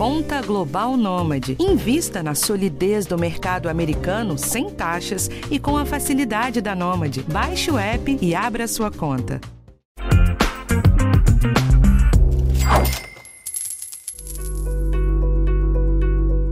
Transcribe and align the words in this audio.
Conta 0.00 0.40
Global 0.40 0.96
Nômade. 0.96 1.58
Invista 1.60 2.22
na 2.22 2.34
solidez 2.34 3.04
do 3.04 3.18
mercado 3.18 3.68
americano 3.68 4.38
sem 4.38 4.70
taxas 4.70 5.28
e 5.50 5.58
com 5.58 5.76
a 5.76 5.84
facilidade 5.84 6.62
da 6.62 6.74
Nômade. 6.74 7.22
Baixe 7.24 7.70
o 7.70 7.76
app 7.76 8.16
e 8.18 8.34
abra 8.34 8.66
sua 8.66 8.90
conta. 8.90 9.38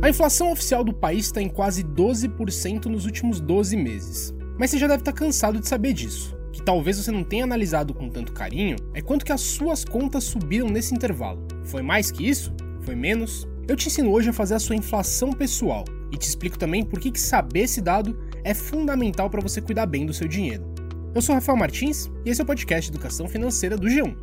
A 0.03 0.11
inflação 0.11 0.53
oficial 0.53 0.85
do 0.85 0.93
país 0.93 1.25
está 1.25 1.41
em 1.41 1.49
quase 1.49 1.83
12% 1.83 2.85
nos 2.85 3.07
últimos 3.07 3.41
12 3.41 3.79
meses. 3.79 4.35
Mas 4.59 4.73
você 4.73 4.79
já 4.79 4.87
deve 4.87 5.01
estar 5.01 5.15
cansado 5.15 5.59
de 5.59 5.67
saber 5.67 5.95
disso. 5.95 6.37
Que 6.53 6.61
talvez 6.63 6.99
você 6.99 7.11
não 7.11 7.25
tenha 7.25 7.45
analisado 7.45 7.95
com 7.95 8.11
tanto 8.11 8.31
carinho 8.35 8.77
é 8.93 9.01
quanto 9.01 9.25
que 9.25 9.33
as 9.33 9.41
suas 9.41 9.87
contas 9.87 10.25
subiram 10.25 10.69
nesse 10.69 10.95
intervalo. 10.95 11.49
Foi 11.65 11.81
mais 11.81 12.11
que 12.11 12.29
isso? 12.29 12.53
Foi 12.89 12.97
menos? 12.97 13.47
Eu 13.69 13.77
te 13.77 13.89
ensino 13.89 14.11
hoje 14.11 14.31
a 14.31 14.33
fazer 14.33 14.55
a 14.55 14.59
sua 14.59 14.75
inflação 14.75 15.31
pessoal 15.31 15.85
e 16.11 16.17
te 16.17 16.27
explico 16.27 16.59
também 16.59 16.83
por 16.83 16.99
que 16.99 17.21
saber 17.21 17.65
esse 17.65 17.83
dado 17.83 18.19
é 18.43 18.55
fundamental 18.55 19.29
para 19.29 19.43
você 19.43 19.61
cuidar 19.61 19.85
bem 19.85 20.07
do 20.07 20.15
seu 20.15 20.27
dinheiro. 20.27 20.65
Eu 21.15 21.21
sou 21.21 21.35
Rafael 21.35 21.59
Martins 21.59 22.11
e 22.25 22.31
esse 22.31 22.41
é 22.41 22.45
o 22.45 22.47
podcast 22.47 22.91
Educação 22.91 23.29
Financeira 23.29 23.77
do 23.77 23.89
G1. 23.89 24.17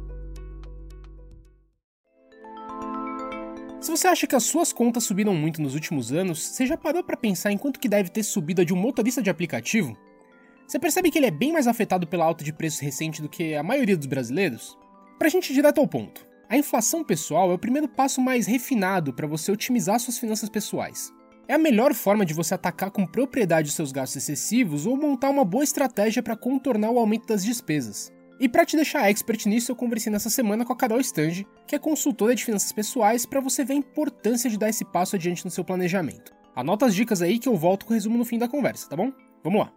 Se 3.79 3.91
você 3.91 4.07
acha 4.07 4.25
que 4.25 4.35
as 4.35 4.45
suas 4.45 4.73
contas 4.73 5.03
subiram 5.03 5.35
muito 5.35 5.61
nos 5.61 5.75
últimos 5.75 6.11
anos, 6.11 6.41
você 6.43 6.65
já 6.65 6.75
parou 6.75 7.03
para 7.03 7.15
pensar 7.15 7.51
em 7.51 7.59
quanto 7.59 7.79
que 7.79 7.87
deve 7.87 8.09
ter 8.09 8.23
subido 8.23 8.65
de 8.65 8.73
um 8.73 8.77
motorista 8.77 9.21
de 9.21 9.29
aplicativo? 9.29 9.95
Você 10.67 10.79
percebe 10.79 11.11
que 11.11 11.19
ele 11.19 11.27
é 11.27 11.31
bem 11.31 11.53
mais 11.53 11.67
afetado 11.67 12.07
pela 12.07 12.25
alta 12.25 12.43
de 12.43 12.51
preços 12.51 12.79
recente 12.79 13.21
do 13.21 13.29
que 13.29 13.53
a 13.53 13.61
maioria 13.61 13.95
dos 13.95 14.07
brasileiros? 14.07 14.75
Pra 15.19 15.29
gente 15.29 15.51
ir 15.51 15.53
direto 15.53 15.79
ao 15.79 15.87
ponto. 15.87 16.33
A 16.47 16.55
inflação 16.55 17.03
pessoal 17.03 17.49
é 17.49 17.55
o 17.55 17.59
primeiro 17.59 17.87
passo 17.87 18.21
mais 18.21 18.45
refinado 18.45 19.11
para 19.11 19.25
você 19.25 19.51
otimizar 19.51 19.99
suas 19.99 20.19
finanças 20.19 20.47
pessoais. 20.47 21.11
É 21.47 21.55
a 21.55 21.59
melhor 21.59 21.93
forma 21.95 22.23
de 22.23 22.35
você 22.35 22.53
atacar 22.53 22.91
com 22.91 23.05
propriedade 23.05 23.69
os 23.69 23.75
seus 23.75 23.91
gastos 23.91 24.17
excessivos 24.17 24.85
ou 24.85 24.95
montar 24.95 25.29
uma 25.29 25.43
boa 25.43 25.63
estratégia 25.63 26.21
para 26.21 26.35
contornar 26.35 26.91
o 26.91 26.99
aumento 26.99 27.27
das 27.27 27.43
despesas. 27.43 28.11
E 28.39 28.47
para 28.47 28.65
te 28.65 28.75
deixar 28.75 29.09
expert 29.09 29.47
nisso, 29.47 29.71
eu 29.71 29.75
conversei 29.75 30.11
nessa 30.11 30.29
semana 30.29 30.63
com 30.63 30.73
a 30.73 30.75
Carol 30.75 30.99
Stange, 30.99 31.47
que 31.65 31.75
é 31.75 31.79
consultora 31.79 32.35
de 32.35 32.45
finanças 32.45 32.71
pessoais, 32.71 33.25
para 33.25 33.39
você 33.39 33.63
ver 33.63 33.73
a 33.73 33.77
importância 33.77 34.49
de 34.49 34.57
dar 34.57 34.69
esse 34.69 34.85
passo 34.85 35.15
adiante 35.15 35.45
no 35.45 35.51
seu 35.51 35.63
planejamento. 35.63 36.31
Anota 36.55 36.85
as 36.85 36.93
dicas 36.93 37.23
aí 37.23 37.39
que 37.39 37.49
eu 37.49 37.55
volto 37.55 37.85
com 37.85 37.91
o 37.91 37.95
resumo 37.95 38.17
no 38.17 38.25
fim 38.25 38.37
da 38.37 38.47
conversa, 38.47 38.87
tá 38.89 38.95
bom? 38.95 39.11
Vamos 39.43 39.61
lá. 39.61 39.73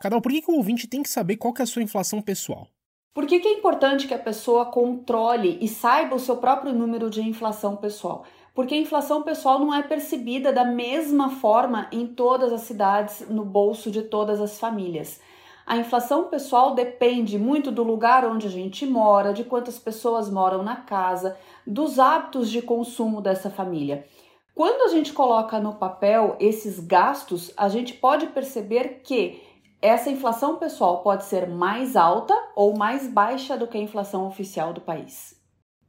Carol, 0.00 0.20
por 0.20 0.30
que, 0.30 0.42
que 0.42 0.50
o 0.50 0.54
ouvinte 0.54 0.86
tem 0.86 1.02
que 1.02 1.08
saber 1.08 1.36
qual 1.36 1.52
que 1.52 1.62
é 1.62 1.64
a 1.64 1.66
sua 1.66 1.82
inflação 1.82 2.20
pessoal? 2.20 2.68
Por 3.14 3.26
que, 3.26 3.40
que 3.40 3.48
é 3.48 3.52
importante 3.52 4.08
que 4.08 4.14
a 4.14 4.18
pessoa 4.18 4.64
controle 4.64 5.58
e 5.60 5.68
saiba 5.68 6.16
o 6.16 6.18
seu 6.18 6.38
próprio 6.38 6.72
número 6.72 7.10
de 7.10 7.20
inflação 7.20 7.76
pessoal? 7.76 8.24
Porque 8.54 8.74
a 8.74 8.78
inflação 8.78 9.22
pessoal 9.22 9.58
não 9.58 9.74
é 9.74 9.82
percebida 9.82 10.50
da 10.50 10.64
mesma 10.64 11.28
forma 11.28 11.88
em 11.92 12.06
todas 12.06 12.54
as 12.54 12.62
cidades, 12.62 13.28
no 13.28 13.44
bolso 13.44 13.90
de 13.90 14.00
todas 14.00 14.40
as 14.40 14.58
famílias. 14.58 15.20
A 15.66 15.76
inflação 15.76 16.24
pessoal 16.24 16.74
depende 16.74 17.38
muito 17.38 17.70
do 17.70 17.82
lugar 17.82 18.24
onde 18.24 18.46
a 18.46 18.50
gente 18.50 18.86
mora, 18.86 19.34
de 19.34 19.44
quantas 19.44 19.78
pessoas 19.78 20.30
moram 20.30 20.62
na 20.62 20.76
casa, 20.76 21.36
dos 21.66 21.98
hábitos 21.98 22.50
de 22.50 22.62
consumo 22.62 23.20
dessa 23.20 23.50
família. 23.50 24.06
Quando 24.54 24.82
a 24.82 24.88
gente 24.88 25.12
coloca 25.12 25.60
no 25.60 25.74
papel 25.74 26.36
esses 26.40 26.80
gastos, 26.80 27.52
a 27.58 27.68
gente 27.68 27.92
pode 27.92 28.26
perceber 28.28 29.00
que 29.04 29.51
essa 29.82 30.08
inflação 30.08 30.56
pessoal 30.56 31.02
pode 31.02 31.24
ser 31.24 31.46
mais 31.48 31.96
alta 31.96 32.34
ou 32.56 32.76
mais 32.76 33.06
baixa 33.08 33.56
do 33.56 33.66
que 33.66 33.76
a 33.76 33.82
inflação 33.82 34.26
oficial 34.26 34.72
do 34.72 34.80
país. 34.80 35.38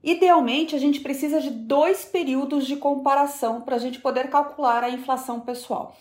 Idealmente, 0.03 0.75
a 0.75 0.79
gente 0.79 0.99
precisa 0.99 1.39
de 1.39 1.49
dois 1.49 2.03
períodos 2.03 2.65
de 2.65 2.75
comparação 2.75 3.61
para 3.61 3.77
a 3.77 3.79
gente 3.79 3.99
poder 3.99 4.29
calcular 4.29 4.83
a 4.83 4.89
inflação 4.89 5.39
pessoal. 5.39 5.95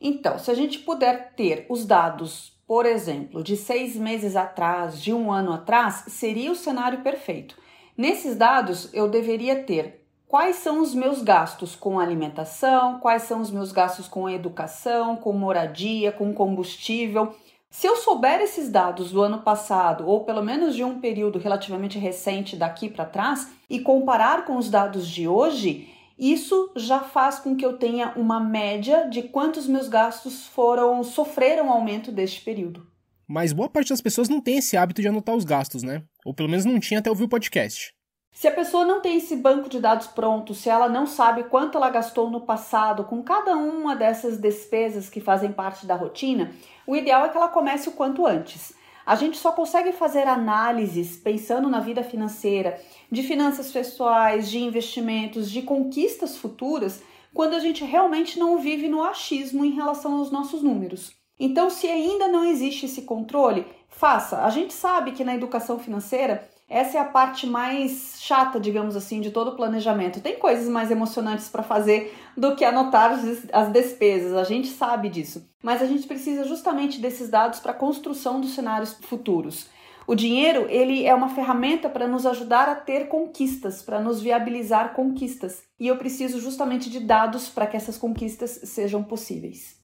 Então, 0.00 0.38
se 0.38 0.50
a 0.50 0.54
gente 0.54 0.78
puder 0.78 1.34
ter 1.34 1.66
os 1.68 1.84
dados 1.84 2.52
por 2.72 2.86
exemplo, 2.86 3.42
de 3.42 3.54
seis 3.54 3.96
meses 3.96 4.34
atrás, 4.34 4.98
de 4.98 5.12
um 5.12 5.30
ano 5.30 5.52
atrás, 5.52 6.04
seria 6.08 6.50
o 6.50 6.56
cenário 6.56 7.02
perfeito. 7.02 7.54
Nesses 7.94 8.34
dados, 8.34 8.88
eu 8.94 9.10
deveria 9.10 9.62
ter 9.62 10.01
quais 10.32 10.56
são 10.56 10.80
os 10.80 10.94
meus 10.94 11.20
gastos 11.20 11.76
com 11.76 12.00
alimentação, 12.00 12.98
quais 13.00 13.24
são 13.24 13.42
os 13.42 13.50
meus 13.50 13.70
gastos 13.70 14.08
com 14.08 14.30
educação, 14.30 15.14
com 15.14 15.30
moradia, 15.34 16.10
com 16.10 16.32
combustível. 16.32 17.34
Se 17.68 17.86
eu 17.86 17.96
souber 17.96 18.40
esses 18.40 18.70
dados 18.70 19.12
do 19.12 19.20
ano 19.20 19.42
passado, 19.42 20.08
ou 20.08 20.24
pelo 20.24 20.42
menos 20.42 20.74
de 20.74 20.82
um 20.82 20.98
período 20.98 21.38
relativamente 21.38 21.98
recente 21.98 22.56
daqui 22.56 22.88
para 22.88 23.04
trás, 23.04 23.52
e 23.68 23.80
comparar 23.80 24.46
com 24.46 24.56
os 24.56 24.70
dados 24.70 25.06
de 25.06 25.28
hoje, 25.28 25.90
isso 26.18 26.72
já 26.76 27.00
faz 27.00 27.38
com 27.38 27.54
que 27.54 27.66
eu 27.66 27.76
tenha 27.76 28.14
uma 28.16 28.40
média 28.40 29.06
de 29.10 29.24
quantos 29.24 29.66
meus 29.66 29.86
gastos 29.86 30.46
foram 30.46 31.04
sofreram 31.04 31.70
aumento 31.70 32.10
deste 32.10 32.40
período. 32.40 32.86
Mas 33.28 33.52
boa 33.52 33.68
parte 33.68 33.90
das 33.90 34.00
pessoas 34.00 34.30
não 34.30 34.40
tem 34.40 34.56
esse 34.56 34.78
hábito 34.78 35.02
de 35.02 35.08
anotar 35.08 35.36
os 35.36 35.44
gastos, 35.44 35.82
né? 35.82 36.02
Ou 36.24 36.32
pelo 36.32 36.48
menos 36.48 36.64
não 36.64 36.80
tinha 36.80 37.00
até 37.00 37.10
ouvir 37.10 37.24
o 37.24 37.28
podcast. 37.28 37.92
Se 38.32 38.48
a 38.48 38.52
pessoa 38.52 38.84
não 38.84 39.00
tem 39.00 39.18
esse 39.18 39.36
banco 39.36 39.68
de 39.68 39.78
dados 39.78 40.06
pronto, 40.06 40.54
se 40.54 40.68
ela 40.68 40.88
não 40.88 41.06
sabe 41.06 41.44
quanto 41.44 41.76
ela 41.76 41.90
gastou 41.90 42.30
no 42.30 42.40
passado 42.40 43.04
com 43.04 43.22
cada 43.22 43.54
uma 43.56 43.94
dessas 43.94 44.38
despesas 44.38 45.08
que 45.08 45.20
fazem 45.20 45.52
parte 45.52 45.86
da 45.86 45.94
rotina, 45.94 46.50
o 46.86 46.96
ideal 46.96 47.26
é 47.26 47.28
que 47.28 47.36
ela 47.36 47.48
comece 47.48 47.88
o 47.88 47.92
quanto 47.92 48.26
antes. 48.26 48.74
A 49.04 49.16
gente 49.16 49.36
só 49.36 49.52
consegue 49.52 49.92
fazer 49.92 50.26
análises 50.26 51.16
pensando 51.16 51.68
na 51.68 51.80
vida 51.80 52.02
financeira, 52.02 52.80
de 53.10 53.22
finanças 53.22 53.70
pessoais, 53.70 54.50
de 54.50 54.58
investimentos, 54.60 55.50
de 55.50 55.62
conquistas 55.62 56.36
futuras, 56.36 57.02
quando 57.34 57.54
a 57.54 57.58
gente 57.58 57.84
realmente 57.84 58.38
não 58.38 58.58
vive 58.58 58.88
no 58.88 59.02
achismo 59.02 59.64
em 59.64 59.72
relação 59.72 60.16
aos 60.18 60.30
nossos 60.30 60.62
números. 60.62 61.12
Então, 61.38 61.68
se 61.68 61.88
ainda 61.88 62.28
não 62.28 62.44
existe 62.44 62.86
esse 62.86 63.02
controle, 63.02 63.66
faça. 63.88 64.44
A 64.44 64.50
gente 64.50 64.72
sabe 64.72 65.12
que 65.12 65.24
na 65.24 65.34
educação 65.34 65.78
financeira 65.78 66.48
essa 66.72 66.96
é 66.96 67.00
a 67.00 67.04
parte 67.04 67.46
mais 67.46 68.16
chata, 68.18 68.58
digamos 68.58 68.96
assim, 68.96 69.20
de 69.20 69.30
todo 69.30 69.48
o 69.48 69.56
planejamento. 69.56 70.22
Tem 70.22 70.38
coisas 70.38 70.68
mais 70.68 70.90
emocionantes 70.90 71.48
para 71.48 71.62
fazer 71.62 72.16
do 72.34 72.56
que 72.56 72.64
anotar 72.64 73.20
as 73.52 73.72
despesas, 73.72 74.32
a 74.34 74.44
gente 74.44 74.68
sabe 74.68 75.10
disso. 75.10 75.46
Mas 75.62 75.82
a 75.82 75.86
gente 75.86 76.06
precisa 76.06 76.44
justamente 76.44 76.98
desses 76.98 77.28
dados 77.28 77.60
para 77.60 77.72
a 77.72 77.74
construção 77.74 78.40
dos 78.40 78.54
cenários 78.54 78.96
futuros. 79.02 79.68
O 80.06 80.14
dinheiro, 80.14 80.66
ele 80.68 81.04
é 81.04 81.14
uma 81.14 81.28
ferramenta 81.28 81.90
para 81.90 82.08
nos 82.08 82.24
ajudar 82.24 82.68
a 82.68 82.74
ter 82.74 83.06
conquistas, 83.06 83.82
para 83.82 84.00
nos 84.00 84.20
viabilizar 84.20 84.94
conquistas. 84.94 85.62
E 85.78 85.86
eu 85.86 85.96
preciso 85.98 86.40
justamente 86.40 86.88
de 86.88 87.00
dados 87.00 87.48
para 87.48 87.66
que 87.66 87.76
essas 87.76 87.98
conquistas 87.98 88.50
sejam 88.64 89.04
possíveis. 89.04 89.76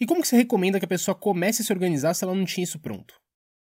E 0.00 0.06
como 0.06 0.20
que 0.20 0.28
você 0.28 0.36
recomenda 0.36 0.78
que 0.78 0.84
a 0.84 0.88
pessoa 0.88 1.14
comece 1.14 1.62
a 1.62 1.64
se 1.64 1.72
organizar 1.72 2.12
se 2.14 2.24
ela 2.24 2.34
não 2.34 2.44
tinha 2.44 2.64
isso 2.64 2.78
pronto? 2.80 3.14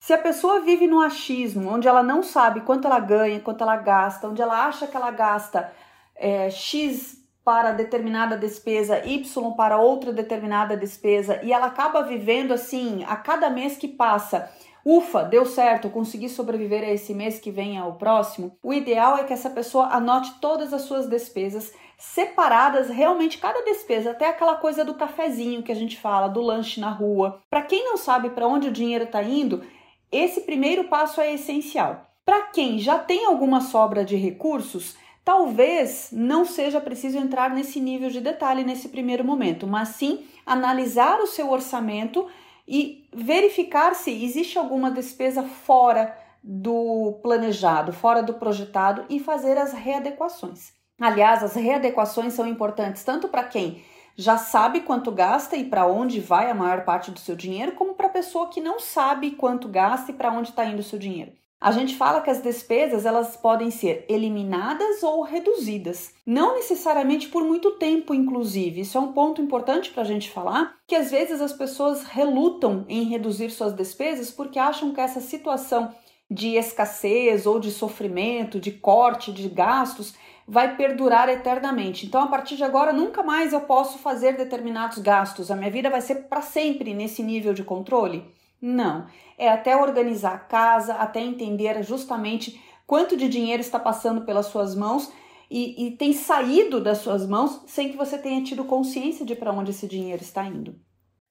Se 0.05 0.13
a 0.13 0.19
pessoa 0.19 0.61
vive 0.61 0.85
no 0.85 1.01
achismo, 1.01 1.67
onde 1.67 1.88
ela 1.88 2.03
não 2.03 2.21
sabe 2.21 2.61
quanto 2.61 2.85
ela 2.85 2.99
ganha, 2.99 3.39
quanto 3.39 3.63
ela 3.63 3.75
gasta, 3.75 4.27
onde 4.27 4.39
ela 4.39 4.67
acha 4.67 4.85
que 4.85 4.95
ela 4.95 5.09
gasta 5.09 5.73
é, 6.16 6.47
X 6.51 7.25
para 7.43 7.71
determinada 7.71 8.38
despesa, 8.38 9.03
Y 9.03 9.51
para 9.53 9.79
outra 9.79 10.13
determinada 10.13 10.77
despesa, 10.77 11.39
e 11.41 11.51
ela 11.51 11.66
acaba 11.66 12.03
vivendo 12.03 12.53
assim, 12.53 13.03
a 13.07 13.16
cada 13.16 13.49
mês 13.49 13.77
que 13.77 13.88
passa, 13.88 14.47
ufa, 14.85 15.23
deu 15.23 15.43
certo, 15.43 15.89
consegui 15.89 16.29
sobreviver 16.29 16.83
a 16.83 16.93
esse 16.93 17.11
mês 17.11 17.39
que 17.39 17.49
vem 17.49 17.75
ao 17.75 17.95
próximo, 17.95 18.55
o 18.61 18.72
ideal 18.72 19.17
é 19.17 19.23
que 19.23 19.33
essa 19.33 19.49
pessoa 19.49 19.87
anote 19.87 20.35
todas 20.39 20.72
as 20.72 20.83
suas 20.83 21.09
despesas 21.09 21.73
separadas, 21.97 22.89
realmente 22.89 23.39
cada 23.39 23.63
despesa, 23.63 24.11
até 24.11 24.29
aquela 24.29 24.57
coisa 24.57 24.85
do 24.85 24.93
cafezinho 24.93 25.63
que 25.63 25.72
a 25.72 25.75
gente 25.75 25.97
fala, 25.97 26.27
do 26.27 26.41
lanche 26.41 26.79
na 26.79 26.89
rua. 26.89 27.41
Para 27.49 27.63
quem 27.63 27.85
não 27.85 27.97
sabe 27.97 28.29
para 28.29 28.47
onde 28.47 28.67
o 28.67 28.72
dinheiro 28.72 29.05
está 29.05 29.23
indo, 29.23 29.63
esse 30.11 30.41
primeiro 30.41 30.85
passo 30.85 31.21
é 31.21 31.33
essencial. 31.33 32.05
Para 32.25 32.43
quem 32.47 32.79
já 32.79 32.97
tem 32.97 33.25
alguma 33.25 33.61
sobra 33.61 34.03
de 34.03 34.16
recursos, 34.16 34.95
talvez 35.23 36.09
não 36.11 36.45
seja 36.45 36.79
preciso 36.81 37.17
entrar 37.17 37.49
nesse 37.49 37.79
nível 37.79 38.09
de 38.09 38.22
detalhe 38.22 38.63
nesse 38.63 38.90
primeiro 38.90 39.23
momento, 39.23 39.67
mas 39.67 39.90
sim 39.90 40.25
analisar 40.46 41.19
o 41.19 41.28
seu 41.28 41.52
orçamento 41.52 42.28
e 42.67 43.07
verificar 43.13 43.93
se 43.96 44.11
existe 44.23 44.57
alguma 44.57 44.90
despesa 44.90 45.43
fora 45.43 46.17
do 46.43 47.19
planejado, 47.23 47.91
fora 47.91 48.22
do 48.22 48.35
projetado 48.35 49.05
e 49.09 49.19
fazer 49.19 49.57
as 49.57 49.73
readequações. 49.73 50.73
Aliás, 50.99 51.43
as 51.43 51.55
readequações 51.55 52.34
são 52.34 52.47
importantes 52.47 53.03
tanto 53.03 53.28
para 53.28 53.43
quem 53.43 53.84
já 54.16 54.38
sabe 54.38 54.82
quanto 54.82 55.12
gasta 55.12 55.56
e 55.56 55.66
para 55.66 55.85
onde 55.85 56.20
vai 56.20 56.50
a 56.50 56.56
maior 56.56 56.85
parte 56.85 57.12
do 57.12 57.20
seu 57.20 57.35
dinheiro, 57.35 57.73
como 57.73 57.94
para 57.94 58.08
a 58.08 58.12
pessoa 58.12 58.50
que 58.50 58.62
não 58.62 58.79
sabe 58.79 59.32
quanto 59.32 59.67
gasta 59.67 60.12
e 60.12 60.16
para 60.16 60.32
onde 60.32 60.50
está 60.50 60.66
indo 60.66 60.79
o 60.79 60.84
seu 60.84 60.97
dinheiro. 61.00 61.34
A 61.59 61.72
gente 61.72 61.96
fala 61.96 62.22
que 62.22 62.29
as 62.29 62.44
despesas 62.44 63.06
elas 63.06 63.35
podem 63.35 63.72
ser 63.72 64.06
eliminadas 64.08 65.02
ou 65.02 65.23
reduzidas, 65.23 66.14
não 66.26 66.53
necessariamente 66.53 67.29
por 67.29 67.44
muito 67.44 67.72
tempo, 67.72 68.14
inclusive. 68.14 68.82
Isso 68.82 68.97
é 68.97 69.02
um 69.02 69.14
ponto 69.14 69.41
importante 69.41 69.90
para 69.90 70.03
a 70.03 70.06
gente 70.06 70.29
falar, 70.29 70.76
que 70.85 70.96
às 70.96 71.09
vezes 71.09 71.41
as 71.41 71.53
pessoas 71.53 72.03
relutam 72.03 72.85
em 72.88 73.06
reduzir 73.06 73.50
suas 73.50 73.73
despesas 73.73 74.29
porque 74.29 74.59
acham 74.59 74.94
que 74.94 75.02
essa 75.02 75.22
situação 75.22 75.91
de 76.29 76.56
escassez 76.56 77.46
ou 77.46 77.59
de 77.59 77.72
sofrimento, 77.72 78.59
de 78.59 78.72
corte 78.72 79.32
de 79.32 79.47
gastos, 79.47 80.14
vai 80.47 80.75
perdurar 80.75 81.27
eternamente. 81.27 82.05
Então, 82.05 82.21
a 82.21 82.27
partir 82.27 82.55
de 82.55 82.63
agora, 82.63 82.93
nunca 82.93 83.23
mais 83.23 83.51
eu 83.51 83.61
posso 83.61 83.97
fazer 83.97 84.37
determinados 84.37 84.99
gastos. 84.99 85.49
A 85.49 85.55
minha 85.55 85.71
vida 85.71 85.89
vai 85.89 86.01
ser 86.01 86.27
para 86.27 86.41
sempre 86.41 86.93
nesse 86.93 87.23
nível 87.23 87.53
de 87.53 87.63
controle? 87.63 88.23
Não. 88.61 89.07
É 89.37 89.49
até 89.49 89.75
organizar 89.75 90.35
a 90.35 90.39
casa, 90.39 90.93
até 90.95 91.19
entender 91.19 91.81
justamente 91.83 92.61
quanto 92.85 93.17
de 93.17 93.27
dinheiro 93.27 93.61
está 93.61 93.79
passando 93.79 94.21
pelas 94.21 94.45
suas 94.47 94.75
mãos 94.75 95.11
e, 95.49 95.87
e 95.87 95.91
tem 95.91 96.13
saído 96.13 96.81
das 96.81 96.99
suas 96.99 97.27
mãos 97.27 97.61
sem 97.65 97.89
que 97.89 97.97
você 97.97 98.17
tenha 98.17 98.43
tido 98.43 98.65
consciência 98.65 99.25
de 99.25 99.35
para 99.35 99.51
onde 99.51 99.71
esse 99.71 99.87
dinheiro 99.87 100.21
está 100.21 100.45
indo. 100.45 100.79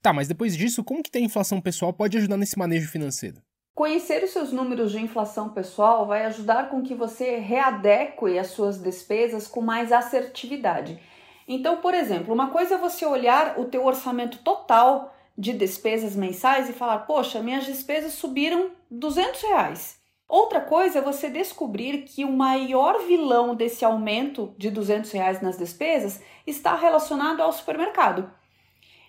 Tá, 0.03 0.13
mas 0.13 0.29
depois 0.29 0.57
disso, 0.57 0.85
como 0.85 1.03
que 1.03 1.11
ter 1.11 1.21
inflação 1.21 1.61
pessoal 1.61 1.93
pode 1.93 2.19
ajudar 2.19 2.37
nesse 2.37 2.59
manejo 2.59 2.89
financeiro? 2.89 3.41
Conhecer 3.75 4.23
os 4.23 4.31
seus 4.31 4.53
números 4.53 4.93
de 4.93 5.03
inflação 5.03 5.49
pessoal 5.49 6.07
vai 6.07 6.25
ajudar 6.27 6.71
com 6.71 6.81
que 6.81 6.95
você 6.95 7.39
readeque 7.39 8.39
as 8.39 8.49
suas 8.49 8.79
despesas 8.79 9.49
com 9.49 9.61
mais 9.61 9.91
assertividade. 9.91 10.97
Então, 11.49 11.79
por 11.79 11.93
exemplo, 11.93 12.33
uma 12.33 12.51
coisa 12.51 12.77
é 12.77 12.79
você 12.79 13.05
olhar 13.05 13.59
o 13.59 13.65
teu 13.65 13.85
orçamento 13.85 14.39
total 14.39 15.13
de 15.37 15.53
despesas 15.53 16.15
mensais 16.15 16.71
e 16.71 16.73
falar, 16.73 16.99
poxa, 16.99 17.43
minhas 17.43 17.65
despesas 17.65 18.13
subiram 18.13 18.71
200 18.89 19.43
reais. 19.43 19.99
Outra 20.29 20.61
coisa 20.61 21.01
é 21.01 21.03
você 21.03 21.29
descobrir 21.29 22.03
que 22.05 22.25
o 22.25 22.33
maior 22.33 23.01
vilão 23.01 23.57
desse 23.57 23.85
aumento 23.85 24.55
de 24.57 24.71
200 24.71 25.11
reais 25.11 25.43
nas 25.43 25.59
despesas 25.59 26.23
está 26.47 26.77
relacionado 26.77 27.41
ao 27.41 27.53
supermercado. 27.53 28.31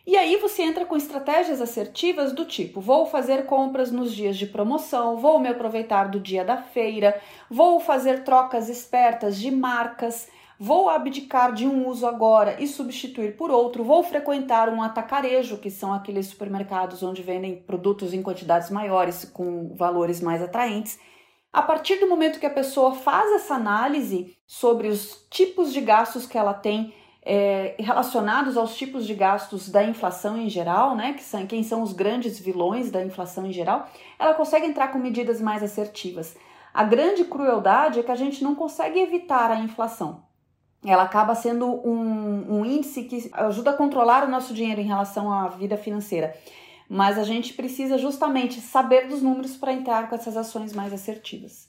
E 0.07 0.15
aí 0.15 0.37
você 0.37 0.61
entra 0.61 0.85
com 0.85 0.95
estratégias 0.95 1.59
assertivas 1.59 2.31
do 2.31 2.45
tipo: 2.45 2.79
vou 2.79 3.07
fazer 3.07 3.45
compras 3.45 3.91
nos 3.91 4.13
dias 4.13 4.37
de 4.37 4.45
promoção, 4.45 5.17
vou 5.17 5.39
me 5.39 5.49
aproveitar 5.49 6.09
do 6.09 6.19
dia 6.19 6.45
da 6.45 6.57
feira, 6.57 7.19
vou 7.49 7.79
fazer 7.79 8.23
trocas 8.23 8.69
espertas 8.69 9.37
de 9.37 9.49
marcas, 9.49 10.27
vou 10.59 10.89
abdicar 10.89 11.53
de 11.53 11.67
um 11.67 11.87
uso 11.87 12.05
agora 12.05 12.61
e 12.61 12.67
substituir 12.67 13.35
por 13.35 13.49
outro, 13.49 13.83
vou 13.83 14.03
frequentar 14.03 14.69
um 14.69 14.81
atacarejo, 14.81 15.57
que 15.57 15.71
são 15.71 15.91
aqueles 15.91 16.27
supermercados 16.27 17.01
onde 17.01 17.23
vendem 17.23 17.55
produtos 17.55 18.13
em 18.13 18.21
quantidades 18.21 18.69
maiores 18.69 19.25
com 19.25 19.73
valores 19.73 20.21
mais 20.21 20.41
atraentes. 20.41 20.99
A 21.51 21.63
partir 21.63 21.95
do 21.99 22.07
momento 22.07 22.39
que 22.39 22.45
a 22.45 22.49
pessoa 22.49 22.93
faz 22.93 23.31
essa 23.31 23.55
análise 23.55 24.37
sobre 24.45 24.87
os 24.87 25.25
tipos 25.31 25.73
de 25.73 25.81
gastos 25.81 26.27
que 26.27 26.37
ela 26.37 26.53
tem 26.53 26.93
é, 27.25 27.73
relacionados 27.79 28.55
aos 28.55 28.77
tipos 28.77 29.07
de 29.07 29.15
gastos 29.15 29.67
da 29.69 29.83
inflação 29.83 30.37
em 30.37 30.47
geral, 30.47 30.95
né, 30.95 31.13
que 31.13 31.23
são 31.23 31.47
quem 31.47 31.63
são 31.63 31.81
os 31.81 31.91
grandes 31.91 32.39
vilões 32.39 32.91
da 32.91 33.03
inflação 33.03 33.47
em 33.47 33.51
geral, 33.51 33.89
ela 34.19 34.35
consegue 34.35 34.67
entrar 34.67 34.89
com 34.89 34.99
medidas 34.99 35.41
mais 35.41 35.63
assertivas. 35.63 36.37
A 36.71 36.83
grande 36.83 37.25
crueldade 37.25 37.99
é 37.99 38.03
que 38.03 38.11
a 38.11 38.15
gente 38.15 38.43
não 38.43 38.53
consegue 38.53 38.99
evitar 38.99 39.49
a 39.49 39.59
inflação. 39.59 40.23
Ela 40.85 41.03
acaba 41.03 41.33
sendo 41.33 41.65
um, 41.65 42.59
um 42.59 42.65
índice 42.65 43.05
que 43.05 43.31
ajuda 43.33 43.71
a 43.71 43.77
controlar 43.77 44.23
o 44.23 44.29
nosso 44.29 44.53
dinheiro 44.53 44.79
em 44.79 44.85
relação 44.85 45.31
à 45.33 45.47
vida 45.47 45.77
financeira. 45.77 46.37
Mas 46.87 47.17
a 47.17 47.23
gente 47.23 47.53
precisa 47.53 47.97
justamente 47.97 48.61
saber 48.61 49.07
dos 49.07 49.23
números 49.23 49.57
para 49.57 49.73
entrar 49.73 50.07
com 50.07 50.15
essas 50.15 50.37
ações 50.37 50.73
mais 50.73 50.93
assertivas. 50.93 51.67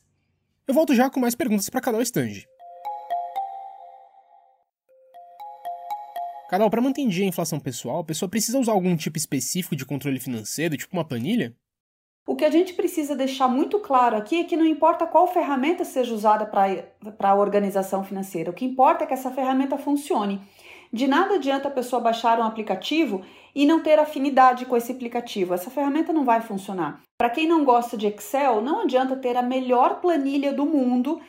Eu 0.68 0.74
volto 0.74 0.94
já 0.94 1.08
com 1.08 1.18
mais 1.18 1.34
perguntas 1.34 1.70
para 1.70 1.80
Carol 1.80 2.02
Stange. 2.02 2.46
Carol, 6.48 6.70
para 6.70 6.80
manter 6.80 7.00
em 7.00 7.08
dia 7.08 7.24
a 7.24 7.28
inflação 7.28 7.58
pessoal, 7.58 8.00
a 8.00 8.04
pessoa 8.04 8.28
precisa 8.28 8.58
usar 8.58 8.72
algum 8.72 8.96
tipo 8.96 9.18
específico 9.18 9.74
de 9.74 9.84
controle 9.84 10.20
financeiro, 10.20 10.76
tipo 10.76 10.96
uma 10.96 11.04
planilha? 11.04 11.54
O 12.24 12.34
que 12.34 12.44
a 12.44 12.50
gente 12.50 12.72
precisa 12.72 13.14
deixar 13.14 13.46
muito 13.46 13.78
claro 13.78 14.16
aqui 14.16 14.40
é 14.40 14.44
que 14.44 14.56
não 14.56 14.66
importa 14.66 15.06
qual 15.06 15.28
ferramenta 15.28 15.84
seja 15.84 16.12
usada 16.12 16.44
para 16.46 17.30
a 17.30 17.34
organização 17.34 18.02
financeira, 18.02 18.50
o 18.50 18.54
que 18.54 18.64
importa 18.64 19.04
é 19.04 19.06
que 19.06 19.14
essa 19.14 19.30
ferramenta 19.30 19.78
funcione. 19.78 20.40
De 20.92 21.06
nada 21.06 21.34
adianta 21.34 21.68
a 21.68 21.70
pessoa 21.70 22.00
baixar 22.00 22.38
um 22.38 22.44
aplicativo 22.44 23.22
e 23.54 23.66
não 23.66 23.82
ter 23.82 23.98
afinidade 23.98 24.66
com 24.66 24.76
esse 24.76 24.92
aplicativo. 24.92 25.54
Essa 25.54 25.70
ferramenta 25.70 26.12
não 26.12 26.24
vai 26.24 26.40
funcionar. 26.40 27.00
Para 27.18 27.30
quem 27.30 27.48
não 27.48 27.64
gosta 27.64 27.96
de 27.96 28.06
Excel, 28.06 28.60
não 28.60 28.82
adianta 28.82 29.16
ter 29.16 29.36
a 29.36 29.42
melhor 29.42 30.00
planilha 30.00 30.52
do 30.52 30.66
mundo 30.66 31.20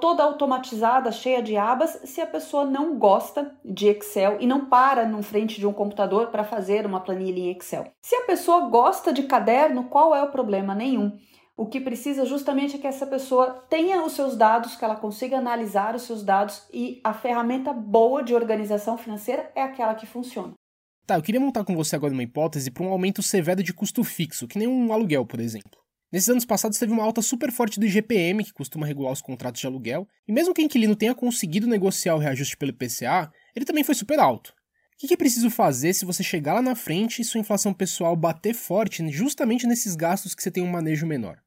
toda 0.00 0.22
automatizada, 0.22 1.10
cheia 1.10 1.42
de 1.42 1.56
abas, 1.56 2.00
se 2.04 2.20
a 2.20 2.26
pessoa 2.26 2.64
não 2.64 2.98
gosta 2.98 3.54
de 3.64 3.88
Excel 3.88 4.36
e 4.40 4.46
não 4.46 4.66
para 4.66 5.06
no 5.06 5.22
frente 5.22 5.58
de 5.58 5.66
um 5.66 5.72
computador 5.72 6.26
para 6.28 6.44
fazer 6.44 6.84
uma 6.84 7.00
planilha 7.00 7.40
em 7.40 7.50
Excel. 7.50 7.86
Se 8.02 8.14
a 8.14 8.22
pessoa 8.22 8.68
gosta 8.68 9.12
de 9.12 9.22
caderno, 9.22 9.84
qual 9.84 10.14
é 10.14 10.22
o 10.22 10.30
problema? 10.30 10.74
Nenhum. 10.74 11.18
O 11.60 11.66
que 11.66 11.78
precisa 11.78 12.24
justamente 12.24 12.76
é 12.76 12.78
que 12.78 12.86
essa 12.86 13.06
pessoa 13.06 13.50
tenha 13.68 14.02
os 14.02 14.14
seus 14.14 14.34
dados, 14.34 14.76
que 14.76 14.82
ela 14.82 14.96
consiga 14.96 15.36
analisar 15.36 15.94
os 15.94 16.04
seus 16.04 16.22
dados 16.22 16.62
e 16.72 17.02
a 17.04 17.12
ferramenta 17.12 17.70
boa 17.70 18.22
de 18.22 18.34
organização 18.34 18.96
financeira 18.96 19.52
é 19.54 19.60
aquela 19.60 19.94
que 19.94 20.06
funciona. 20.06 20.54
Tá, 21.06 21.16
eu 21.16 21.22
queria 21.22 21.38
montar 21.38 21.62
com 21.62 21.76
você 21.76 21.94
agora 21.94 22.14
uma 22.14 22.22
hipótese 22.22 22.70
para 22.70 22.82
um 22.82 22.88
aumento 22.88 23.22
severo 23.22 23.62
de 23.62 23.74
custo 23.74 24.02
fixo, 24.02 24.48
que 24.48 24.58
nem 24.58 24.66
um 24.66 24.90
aluguel, 24.90 25.26
por 25.26 25.38
exemplo. 25.38 25.78
Nesses 26.10 26.30
anos 26.30 26.46
passados 26.46 26.78
teve 26.78 26.94
uma 26.94 27.04
alta 27.04 27.20
super 27.20 27.52
forte 27.52 27.78
do 27.78 27.84
IGPM, 27.84 28.42
que 28.42 28.54
costuma 28.54 28.86
regular 28.86 29.12
os 29.12 29.20
contratos 29.20 29.60
de 29.60 29.66
aluguel, 29.66 30.08
e 30.26 30.32
mesmo 30.32 30.54
que 30.54 30.62
o 30.62 30.64
inquilino 30.64 30.96
tenha 30.96 31.14
conseguido 31.14 31.66
negociar 31.66 32.14
o 32.14 32.18
reajuste 32.18 32.56
pelo 32.56 32.70
IPCA, 32.70 33.30
ele 33.54 33.66
também 33.66 33.84
foi 33.84 33.94
super 33.94 34.18
alto. 34.18 34.54
O 34.94 35.06
que 35.06 35.12
é 35.12 35.16
preciso 35.16 35.50
fazer 35.50 35.92
se 35.92 36.06
você 36.06 36.22
chegar 36.22 36.54
lá 36.54 36.62
na 36.62 36.74
frente 36.74 37.20
e 37.20 37.24
sua 37.24 37.38
inflação 37.38 37.74
pessoal 37.74 38.16
bater 38.16 38.54
forte 38.54 39.06
justamente 39.10 39.66
nesses 39.66 39.94
gastos 39.94 40.34
que 40.34 40.42
você 40.42 40.50
tem 40.50 40.62
um 40.62 40.70
manejo 40.70 41.06
menor? 41.06 41.38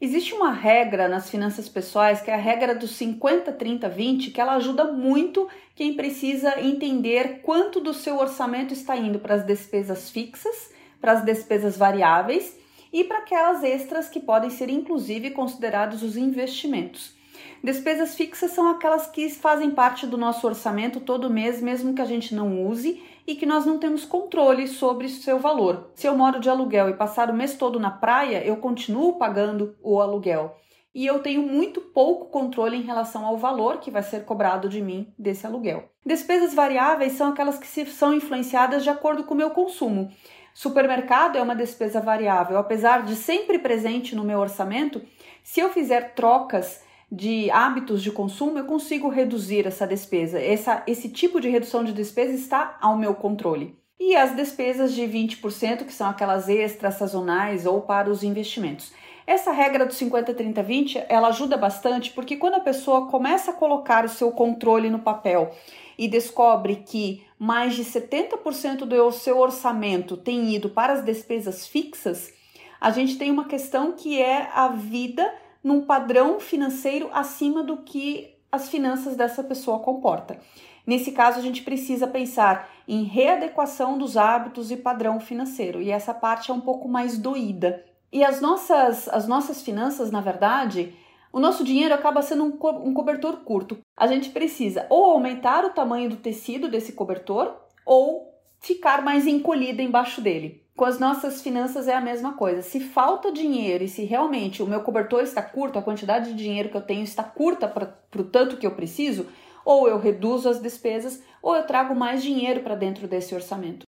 Existe 0.00 0.32
uma 0.32 0.50
regra 0.50 1.08
nas 1.08 1.28
finanças 1.28 1.68
pessoais 1.68 2.22
que 2.22 2.30
é 2.30 2.34
a 2.34 2.38
regra 2.38 2.74
dos 2.74 2.92
50, 2.92 3.52
30, 3.52 3.86
20, 3.86 4.30
que 4.30 4.40
ela 4.40 4.54
ajuda 4.54 4.84
muito 4.84 5.46
quem 5.74 5.92
precisa 5.94 6.58
entender 6.58 7.40
quanto 7.42 7.80
do 7.80 7.92
seu 7.92 8.16
orçamento 8.18 8.72
está 8.72 8.96
indo 8.96 9.18
para 9.18 9.34
as 9.34 9.44
despesas 9.44 10.08
fixas, 10.08 10.70
para 11.02 11.12
as 11.12 11.22
despesas 11.22 11.76
variáveis 11.76 12.56
e 12.90 13.04
para 13.04 13.18
aquelas 13.18 13.62
extras 13.62 14.08
que 14.08 14.20
podem 14.20 14.48
ser 14.48 14.70
inclusive 14.70 15.32
considerados 15.32 16.02
os 16.02 16.16
investimentos. 16.16 17.14
Despesas 17.62 18.14
fixas 18.14 18.52
são 18.52 18.70
aquelas 18.70 19.06
que 19.06 19.28
fazem 19.28 19.70
parte 19.70 20.06
do 20.06 20.16
nosso 20.16 20.46
orçamento 20.46 21.00
todo 21.00 21.28
mês, 21.28 21.60
mesmo 21.60 21.92
que 21.92 22.00
a 22.00 22.06
gente 22.06 22.34
não 22.34 22.66
use 22.66 23.02
e 23.30 23.36
que 23.36 23.46
nós 23.46 23.64
não 23.64 23.78
temos 23.78 24.04
controle 24.04 24.66
sobre 24.66 25.08
seu 25.08 25.38
valor. 25.38 25.92
Se 25.94 26.04
eu 26.04 26.16
moro 26.16 26.40
de 26.40 26.50
aluguel 26.50 26.88
e 26.88 26.94
passar 26.94 27.30
o 27.30 27.32
mês 27.32 27.54
todo 27.54 27.78
na 27.78 27.88
praia, 27.88 28.44
eu 28.44 28.56
continuo 28.56 29.18
pagando 29.18 29.76
o 29.80 30.00
aluguel. 30.00 30.56
E 30.92 31.06
eu 31.06 31.20
tenho 31.20 31.40
muito 31.42 31.80
pouco 31.80 32.26
controle 32.26 32.76
em 32.76 32.82
relação 32.82 33.24
ao 33.24 33.38
valor 33.38 33.78
que 33.78 33.88
vai 33.88 34.02
ser 34.02 34.24
cobrado 34.24 34.68
de 34.68 34.82
mim 34.82 35.14
desse 35.16 35.46
aluguel. 35.46 35.84
Despesas 36.04 36.52
variáveis 36.52 37.12
são 37.12 37.28
aquelas 37.28 37.56
que 37.56 37.86
são 37.86 38.12
influenciadas 38.12 38.82
de 38.82 38.90
acordo 38.90 39.22
com 39.22 39.34
o 39.34 39.36
meu 39.36 39.50
consumo. 39.50 40.10
Supermercado 40.52 41.38
é 41.38 41.42
uma 41.42 41.54
despesa 41.54 42.00
variável, 42.00 42.58
apesar 42.58 43.04
de 43.04 43.14
sempre 43.14 43.60
presente 43.60 44.16
no 44.16 44.24
meu 44.24 44.40
orçamento. 44.40 45.00
Se 45.44 45.60
eu 45.60 45.70
fizer 45.70 46.14
trocas 46.14 46.82
de 47.10 47.50
hábitos 47.50 48.02
de 48.02 48.12
consumo, 48.12 48.58
eu 48.58 48.64
consigo 48.64 49.08
reduzir 49.08 49.66
essa 49.66 49.86
despesa. 49.86 50.40
Essa, 50.40 50.82
esse 50.86 51.08
tipo 51.08 51.40
de 51.40 51.48
redução 51.48 51.82
de 51.82 51.92
despesa 51.92 52.32
está 52.32 52.78
ao 52.80 52.96
meu 52.96 53.14
controle. 53.14 53.76
E 53.98 54.14
as 54.16 54.34
despesas 54.34 54.94
de 54.94 55.02
20%, 55.02 55.84
que 55.84 55.92
são 55.92 56.08
aquelas 56.08 56.48
extras 56.48 56.94
sazonais 56.94 57.66
ou 57.66 57.82
para 57.82 58.08
os 58.08 58.22
investimentos. 58.22 58.92
Essa 59.26 59.52
regra 59.52 59.84
do 59.84 59.92
50, 59.92 60.32
30, 60.32 60.62
20, 60.62 61.04
ela 61.08 61.28
ajuda 61.28 61.56
bastante 61.56 62.10
porque 62.10 62.36
quando 62.36 62.54
a 62.54 62.60
pessoa 62.60 63.06
começa 63.06 63.50
a 63.50 63.54
colocar 63.54 64.04
o 64.04 64.08
seu 64.08 64.32
controle 64.32 64.90
no 64.90 64.98
papel 64.98 65.54
e 65.98 66.08
descobre 66.08 66.76
que 66.76 67.22
mais 67.38 67.74
de 67.74 67.84
70% 67.84 68.78
do 68.78 69.12
seu 69.12 69.38
orçamento 69.38 70.16
tem 70.16 70.54
ido 70.54 70.70
para 70.70 70.94
as 70.94 71.04
despesas 71.04 71.66
fixas, 71.66 72.32
a 72.80 72.90
gente 72.90 73.18
tem 73.18 73.30
uma 73.30 73.44
questão 73.44 73.92
que 73.92 74.20
é 74.20 74.48
a 74.54 74.68
vida 74.68 75.30
num 75.62 75.82
padrão 75.82 76.40
financeiro 76.40 77.08
acima 77.12 77.62
do 77.62 77.78
que 77.78 78.36
as 78.50 78.68
finanças 78.68 79.16
dessa 79.16 79.42
pessoa 79.44 79.78
comporta. 79.80 80.38
Nesse 80.86 81.12
caso, 81.12 81.38
a 81.38 81.42
gente 81.42 81.62
precisa 81.62 82.06
pensar 82.06 82.68
em 82.88 83.04
readequação 83.04 83.96
dos 83.96 84.16
hábitos 84.16 84.70
e 84.70 84.76
padrão 84.76 85.20
financeiro, 85.20 85.80
e 85.80 85.90
essa 85.90 86.12
parte 86.12 86.50
é 86.50 86.54
um 86.54 86.60
pouco 86.60 86.88
mais 86.88 87.18
doída. 87.18 87.84
E 88.12 88.24
as 88.24 88.40
nossas, 88.40 89.08
as 89.08 89.28
nossas 89.28 89.62
finanças, 89.62 90.10
na 90.10 90.20
verdade, 90.20 90.94
o 91.32 91.38
nosso 91.38 91.62
dinheiro 91.62 91.94
acaba 91.94 92.22
sendo 92.22 92.44
um, 92.44 92.50
co 92.50 92.70
um 92.70 92.92
cobertor 92.92 93.36
curto. 93.44 93.78
A 93.96 94.06
gente 94.06 94.30
precisa 94.30 94.86
ou 94.90 95.04
aumentar 95.04 95.64
o 95.64 95.70
tamanho 95.70 96.10
do 96.10 96.16
tecido 96.16 96.68
desse 96.68 96.92
cobertor 96.92 97.54
ou 97.86 98.34
ficar 98.58 99.02
mais 99.02 99.26
encolhida 99.26 99.82
embaixo 99.82 100.20
dele. 100.20 100.66
Com 100.80 100.86
as 100.86 100.98
nossas 100.98 101.42
finanças 101.42 101.88
é 101.88 101.94
a 101.94 102.00
mesma 102.00 102.32
coisa. 102.32 102.62
Se 102.62 102.80
falta 102.80 103.30
dinheiro 103.30 103.84
e 103.84 103.86
se 103.86 104.02
realmente 104.04 104.62
o 104.62 104.66
meu 104.66 104.80
cobertor 104.80 105.20
está 105.20 105.42
curto, 105.42 105.78
a 105.78 105.82
quantidade 105.82 106.30
de 106.30 106.42
dinheiro 106.42 106.70
que 106.70 106.76
eu 106.78 106.80
tenho 106.80 107.02
está 107.02 107.22
curta 107.22 107.68
para 107.68 107.94
o 108.16 108.24
tanto 108.24 108.56
que 108.56 108.66
eu 108.66 108.70
preciso, 108.74 109.26
ou 109.62 109.86
eu 109.86 109.98
reduzo 109.98 110.48
as 110.48 110.58
despesas 110.58 111.22
ou 111.42 111.54
eu 111.54 111.66
trago 111.66 111.94
mais 111.94 112.22
dinheiro 112.22 112.62
para 112.62 112.74
dentro 112.74 113.06
desse 113.06 113.34
orçamento. 113.34 113.82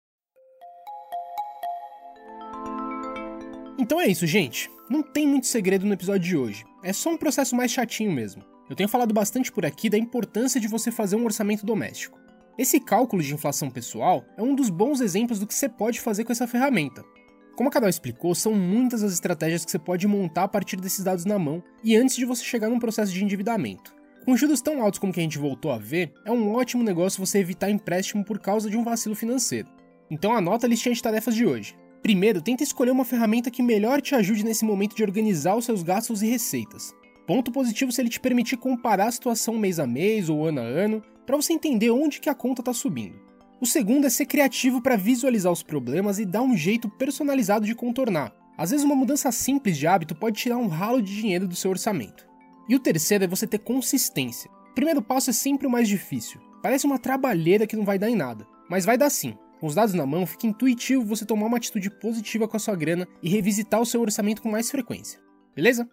Então 3.78 4.00
é 4.00 4.06
isso, 4.06 4.26
gente. 4.26 4.70
Não 4.88 5.02
tem 5.02 5.26
muito 5.26 5.46
segredo 5.46 5.84
no 5.84 5.92
episódio 5.92 6.26
de 6.26 6.38
hoje. 6.38 6.64
É 6.82 6.94
só 6.94 7.10
um 7.10 7.18
processo 7.18 7.54
mais 7.54 7.70
chatinho 7.70 8.12
mesmo. 8.12 8.42
Eu 8.70 8.74
tenho 8.74 8.88
falado 8.88 9.12
bastante 9.12 9.52
por 9.52 9.66
aqui 9.66 9.90
da 9.90 9.98
importância 9.98 10.58
de 10.58 10.68
você 10.68 10.90
fazer 10.90 11.16
um 11.16 11.24
orçamento 11.26 11.66
doméstico. 11.66 12.18
Esse 12.58 12.80
cálculo 12.80 13.22
de 13.22 13.32
inflação 13.32 13.70
pessoal 13.70 14.24
é 14.36 14.42
um 14.42 14.52
dos 14.52 14.68
bons 14.68 15.00
exemplos 15.00 15.38
do 15.38 15.46
que 15.46 15.54
você 15.54 15.68
pode 15.68 16.00
fazer 16.00 16.24
com 16.24 16.32
essa 16.32 16.44
ferramenta. 16.44 17.04
Como 17.54 17.68
a 17.68 17.72
Carol 17.72 17.88
explicou, 17.88 18.34
são 18.34 18.52
muitas 18.52 19.04
as 19.04 19.12
estratégias 19.12 19.64
que 19.64 19.70
você 19.70 19.78
pode 19.78 20.08
montar 20.08 20.42
a 20.42 20.48
partir 20.48 20.76
desses 20.76 21.04
dados 21.04 21.24
na 21.24 21.38
mão 21.38 21.62
e 21.84 21.94
antes 21.94 22.16
de 22.16 22.24
você 22.24 22.42
chegar 22.42 22.68
num 22.68 22.80
processo 22.80 23.12
de 23.12 23.22
endividamento. 23.22 23.94
Com 24.24 24.36
juros 24.36 24.60
tão 24.60 24.82
altos 24.82 24.98
como 24.98 25.12
que 25.12 25.20
a 25.20 25.22
gente 25.22 25.38
voltou 25.38 25.70
a 25.70 25.78
ver, 25.78 26.12
é 26.24 26.32
um 26.32 26.52
ótimo 26.52 26.82
negócio 26.82 27.24
você 27.24 27.38
evitar 27.38 27.70
empréstimo 27.70 28.24
por 28.24 28.40
causa 28.40 28.68
de 28.68 28.76
um 28.76 28.82
vacilo 28.82 29.14
financeiro. 29.14 29.68
Então 30.10 30.34
anota 30.34 30.66
a 30.66 30.68
listinha 30.68 30.96
de 30.96 31.02
tarefas 31.02 31.36
de 31.36 31.46
hoje. 31.46 31.76
Primeiro, 32.02 32.42
tenta 32.42 32.64
escolher 32.64 32.90
uma 32.90 33.04
ferramenta 33.04 33.52
que 33.52 33.62
melhor 33.62 34.02
te 34.02 34.16
ajude 34.16 34.44
nesse 34.44 34.64
momento 34.64 34.96
de 34.96 35.04
organizar 35.04 35.54
os 35.54 35.64
seus 35.64 35.84
gastos 35.84 36.22
e 36.22 36.26
receitas. 36.26 36.92
Ponto 37.28 37.52
positivo 37.52 37.92
se 37.92 38.00
ele 38.00 38.08
te 38.08 38.18
permitir 38.18 38.56
comparar 38.56 39.08
a 39.08 39.12
situação 39.12 39.58
mês 39.58 39.78
a 39.78 39.86
mês 39.86 40.30
ou 40.30 40.46
ano 40.46 40.60
a 40.60 40.64
ano, 40.64 41.02
para 41.26 41.36
você 41.36 41.52
entender 41.52 41.90
onde 41.90 42.20
que 42.20 42.30
a 42.30 42.34
conta 42.34 42.62
está 42.62 42.72
subindo. 42.72 43.20
O 43.60 43.66
segundo 43.66 44.06
é 44.06 44.10
ser 44.10 44.24
criativo 44.24 44.80
para 44.80 44.96
visualizar 44.96 45.52
os 45.52 45.62
problemas 45.62 46.18
e 46.18 46.24
dar 46.24 46.40
um 46.40 46.56
jeito 46.56 46.88
personalizado 46.88 47.66
de 47.66 47.74
contornar. 47.74 48.32
Às 48.56 48.70
vezes 48.70 48.82
uma 48.82 48.94
mudança 48.94 49.30
simples 49.30 49.76
de 49.76 49.86
hábito 49.86 50.14
pode 50.14 50.38
tirar 50.38 50.56
um 50.56 50.68
ralo 50.68 51.02
de 51.02 51.14
dinheiro 51.14 51.46
do 51.46 51.54
seu 51.54 51.70
orçamento. 51.70 52.26
E 52.66 52.74
o 52.74 52.80
terceiro 52.80 53.24
é 53.24 53.28
você 53.28 53.46
ter 53.46 53.58
consistência. 53.58 54.50
O 54.70 54.74
primeiro 54.74 55.02
passo 55.02 55.28
é 55.28 55.34
sempre 55.34 55.66
o 55.66 55.70
mais 55.70 55.86
difícil. 55.86 56.40
Parece 56.62 56.86
uma 56.86 56.98
trabalheira 56.98 57.66
que 57.66 57.76
não 57.76 57.84
vai 57.84 57.98
dar 57.98 58.08
em 58.08 58.16
nada, 58.16 58.46
mas 58.70 58.86
vai 58.86 58.96
dar 58.96 59.10
sim. 59.10 59.36
Com 59.60 59.66
os 59.66 59.74
dados 59.74 59.92
na 59.92 60.06
mão, 60.06 60.24
fica 60.24 60.46
intuitivo 60.46 61.04
você 61.04 61.26
tomar 61.26 61.44
uma 61.44 61.58
atitude 61.58 61.90
positiva 61.90 62.48
com 62.48 62.56
a 62.56 62.60
sua 62.60 62.74
grana 62.74 63.06
e 63.22 63.28
revisitar 63.28 63.82
o 63.82 63.86
seu 63.86 64.00
orçamento 64.00 64.40
com 64.40 64.50
mais 64.50 64.70
frequência. 64.70 65.20
Beleza? 65.54 65.86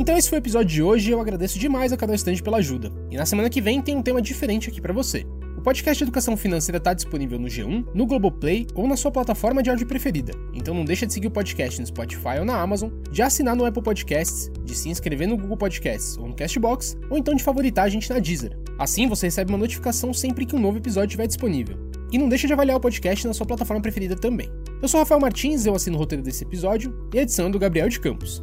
Então 0.00 0.16
esse 0.16 0.30
foi 0.30 0.38
o 0.38 0.40
episódio 0.40 0.68
de 0.68 0.82
hoje 0.82 1.10
e 1.10 1.12
eu 1.12 1.20
agradeço 1.20 1.58
demais 1.58 1.92
a 1.92 1.96
cada 1.96 2.14
estande 2.14 2.42
pela 2.42 2.56
ajuda. 2.56 2.90
E 3.10 3.18
na 3.18 3.26
semana 3.26 3.50
que 3.50 3.60
vem 3.60 3.82
tem 3.82 3.94
um 3.94 4.00
tema 4.00 4.22
diferente 4.22 4.70
aqui 4.70 4.80
para 4.80 4.94
você. 4.94 5.26
O 5.58 5.60
podcast 5.60 6.02
Educação 6.02 6.38
Financeira 6.38 6.78
está 6.78 6.94
disponível 6.94 7.38
no 7.38 7.48
G1, 7.48 7.84
no 7.92 8.06
Globoplay 8.06 8.66
ou 8.74 8.88
na 8.88 8.96
sua 8.96 9.10
plataforma 9.10 9.62
de 9.62 9.68
áudio 9.68 9.86
preferida. 9.86 10.32
Então 10.54 10.72
não 10.72 10.86
deixa 10.86 11.06
de 11.06 11.12
seguir 11.12 11.26
o 11.26 11.30
podcast 11.30 11.78
no 11.78 11.86
Spotify 11.86 12.38
ou 12.38 12.46
na 12.46 12.58
Amazon, 12.58 12.88
de 13.12 13.20
assinar 13.20 13.54
no 13.54 13.66
Apple 13.66 13.82
Podcasts, 13.82 14.50
de 14.64 14.74
se 14.74 14.88
inscrever 14.88 15.28
no 15.28 15.36
Google 15.36 15.58
Podcasts 15.58 16.16
ou 16.16 16.28
no 16.28 16.34
Castbox, 16.34 16.96
ou 17.10 17.18
então 17.18 17.34
de 17.34 17.44
favoritar 17.44 17.84
a 17.84 17.90
gente 17.90 18.08
na 18.08 18.18
Deezer. 18.18 18.56
Assim 18.78 19.06
você 19.06 19.26
recebe 19.26 19.52
uma 19.52 19.58
notificação 19.58 20.14
sempre 20.14 20.46
que 20.46 20.56
um 20.56 20.60
novo 20.60 20.78
episódio 20.78 21.08
estiver 21.08 21.26
disponível. 21.26 21.76
E 22.10 22.16
não 22.16 22.26
deixa 22.26 22.46
de 22.46 22.54
avaliar 22.54 22.78
o 22.78 22.80
podcast 22.80 23.26
na 23.26 23.34
sua 23.34 23.44
plataforma 23.44 23.82
preferida 23.82 24.16
também. 24.16 24.50
Eu 24.80 24.88
sou 24.88 24.98
Rafael 24.98 25.20
Martins, 25.20 25.66
eu 25.66 25.74
assino 25.74 25.96
o 25.96 25.98
roteiro 25.98 26.24
desse 26.24 26.42
episódio 26.42 27.06
e 27.12 27.18
a 27.18 27.22
edição 27.22 27.48
é 27.48 27.50
do 27.50 27.58
Gabriel 27.58 27.90
de 27.90 28.00
Campos. 28.00 28.42